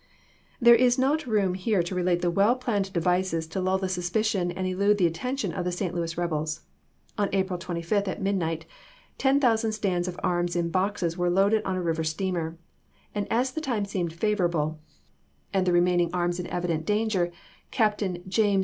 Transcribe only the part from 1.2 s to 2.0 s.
room here to